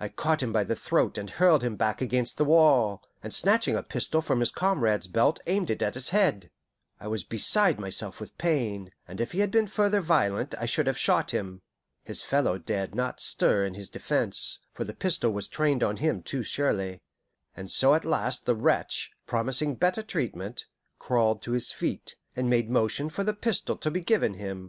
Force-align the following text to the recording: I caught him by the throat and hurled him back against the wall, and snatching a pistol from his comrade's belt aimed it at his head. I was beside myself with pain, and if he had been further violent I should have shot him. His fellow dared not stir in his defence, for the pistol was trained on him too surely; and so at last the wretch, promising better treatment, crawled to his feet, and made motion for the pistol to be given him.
I 0.00 0.08
caught 0.08 0.42
him 0.42 0.50
by 0.50 0.64
the 0.64 0.74
throat 0.74 1.18
and 1.18 1.28
hurled 1.28 1.62
him 1.62 1.76
back 1.76 2.00
against 2.00 2.38
the 2.38 2.44
wall, 2.46 3.02
and 3.22 3.34
snatching 3.34 3.76
a 3.76 3.82
pistol 3.82 4.22
from 4.22 4.40
his 4.40 4.50
comrade's 4.50 5.06
belt 5.08 5.40
aimed 5.46 5.68
it 5.68 5.82
at 5.82 5.92
his 5.92 6.08
head. 6.08 6.50
I 6.98 7.06
was 7.06 7.22
beside 7.22 7.78
myself 7.78 8.18
with 8.18 8.38
pain, 8.38 8.92
and 9.06 9.20
if 9.20 9.32
he 9.32 9.40
had 9.40 9.50
been 9.50 9.66
further 9.66 10.00
violent 10.00 10.54
I 10.58 10.64
should 10.64 10.86
have 10.86 10.96
shot 10.96 11.32
him. 11.32 11.60
His 12.02 12.22
fellow 12.22 12.56
dared 12.56 12.94
not 12.94 13.20
stir 13.20 13.66
in 13.66 13.74
his 13.74 13.90
defence, 13.90 14.60
for 14.72 14.84
the 14.84 14.94
pistol 14.94 15.32
was 15.34 15.46
trained 15.46 15.82
on 15.84 15.98
him 15.98 16.22
too 16.22 16.42
surely; 16.42 17.02
and 17.54 17.70
so 17.70 17.92
at 17.94 18.06
last 18.06 18.46
the 18.46 18.56
wretch, 18.56 19.12
promising 19.26 19.74
better 19.74 20.02
treatment, 20.02 20.64
crawled 20.98 21.42
to 21.42 21.52
his 21.52 21.72
feet, 21.72 22.16
and 22.34 22.48
made 22.48 22.70
motion 22.70 23.10
for 23.10 23.22
the 23.22 23.34
pistol 23.34 23.76
to 23.76 23.90
be 23.90 24.00
given 24.00 24.32
him. 24.32 24.66